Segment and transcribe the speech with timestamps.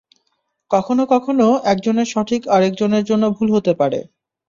[0.71, 3.99] কখনও কখনও, একজনের সঠিক আরেক জনের জন্য ভুল হতে পারে।